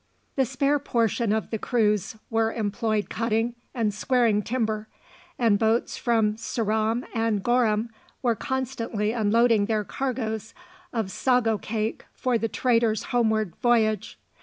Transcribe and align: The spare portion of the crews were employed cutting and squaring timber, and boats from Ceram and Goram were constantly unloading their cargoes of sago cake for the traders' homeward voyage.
The 0.35 0.45
spare 0.45 0.79
portion 0.79 1.31
of 1.31 1.51
the 1.51 1.59
crews 1.59 2.15
were 2.31 2.51
employed 2.51 3.07
cutting 3.07 3.53
and 3.71 3.93
squaring 3.93 4.41
timber, 4.41 4.87
and 5.37 5.59
boats 5.59 5.95
from 5.95 6.37
Ceram 6.37 7.05
and 7.13 7.43
Goram 7.43 7.91
were 8.23 8.33
constantly 8.33 9.11
unloading 9.11 9.67
their 9.67 9.83
cargoes 9.83 10.55
of 10.91 11.11
sago 11.11 11.59
cake 11.59 12.05
for 12.15 12.39
the 12.39 12.47
traders' 12.49 13.03
homeward 13.13 13.55
voyage. 13.57 14.17